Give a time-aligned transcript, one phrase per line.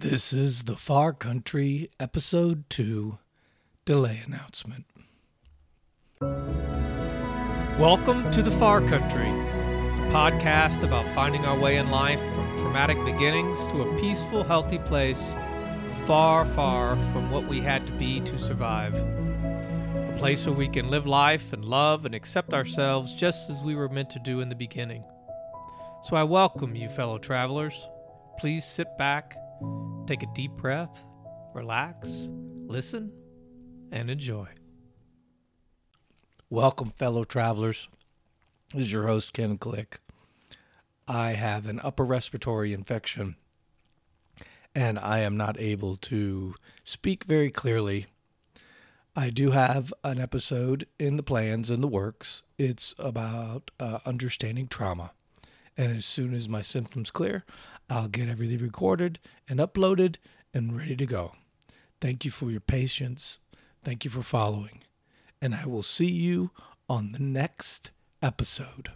[0.00, 3.18] This is the Far Country, Episode 2
[3.84, 4.84] Delay Announcement.
[7.80, 12.96] Welcome to the Far Country, a podcast about finding our way in life from traumatic
[13.04, 15.34] beginnings to a peaceful, healthy place
[16.06, 18.94] far, far from what we had to be to survive.
[18.94, 23.74] A place where we can live life and love and accept ourselves just as we
[23.74, 25.02] were meant to do in the beginning.
[26.04, 27.88] So I welcome you, fellow travelers.
[28.38, 29.36] Please sit back,
[30.06, 31.02] take a deep breath,
[31.54, 32.28] relax,
[32.66, 33.12] listen,
[33.92, 34.48] and enjoy.
[36.50, 37.88] Welcome, fellow travelers.
[38.72, 40.00] This is your host, Ken Click.
[41.06, 43.36] I have an upper respiratory infection
[44.74, 46.54] and I am not able to
[46.84, 48.06] speak very clearly.
[49.16, 52.42] I do have an episode in the plans in the works.
[52.58, 55.12] It's about uh, understanding trauma.
[55.78, 57.44] And as soon as my symptoms clear,
[57.88, 60.16] I'll get everything recorded and uploaded
[60.52, 61.32] and ready to go.
[62.00, 63.38] Thank you for your patience.
[63.84, 64.82] Thank you for following.
[65.40, 66.50] And I will see you
[66.88, 68.90] on the next episode.